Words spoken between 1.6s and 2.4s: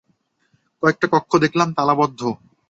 তালাবদ্ধ।